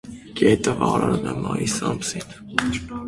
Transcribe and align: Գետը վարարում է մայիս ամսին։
Գետը 0.39 0.71
վարարում 0.79 1.29
է 1.33 1.35
մայիս 1.43 1.77
ամսին։ 1.91 2.37